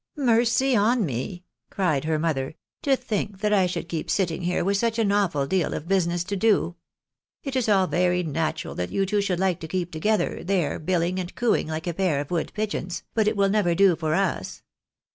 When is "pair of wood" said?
11.93-12.51